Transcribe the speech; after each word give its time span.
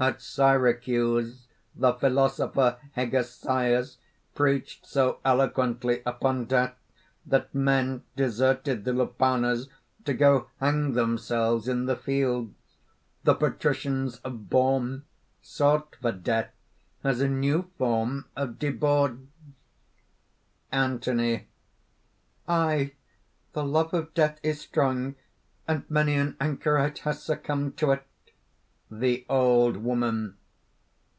At 0.00 0.22
Syracuse 0.22 1.48
the 1.74 1.92
philosopher 1.92 2.78
Hegesias 2.94 3.96
preached 4.32 4.86
so 4.86 5.18
eloquently 5.24 6.02
upon 6.06 6.44
death 6.44 6.76
that 7.26 7.52
men 7.52 8.04
deserted 8.14 8.84
the 8.84 8.92
lupanars 8.92 9.66
to 10.04 10.14
go 10.14 10.46
hang 10.60 10.92
themselves 10.92 11.66
in 11.66 11.86
the 11.86 11.96
fields. 11.96 12.54
The 13.24 13.34
patricians 13.34 14.18
of 14.18 14.48
Borne 14.48 15.02
sought 15.42 15.96
for 16.00 16.12
death 16.12 16.52
as 17.02 17.20
a 17.20 17.26
new 17.28 17.68
form 17.76 18.26
of 18.36 18.56
debauch." 18.60 19.18
ANTHONY. 20.70 21.48
"Aye! 22.46 22.92
the 23.52 23.64
love 23.64 23.92
of 23.92 24.14
death 24.14 24.38
is 24.44 24.60
strong; 24.60 25.16
and 25.66 25.90
many 25.90 26.16
a 26.16 26.36
anchorite 26.40 26.98
has 26.98 27.20
succumbed 27.20 27.76
to 27.78 27.90
it." 27.90 28.04
THE 28.90 29.26
OLD 29.28 29.76
WOMAN. 29.76 30.38